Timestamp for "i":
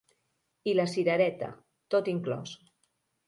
0.71-0.73